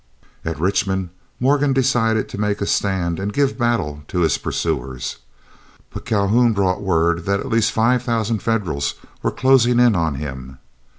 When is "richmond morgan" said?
0.59-1.73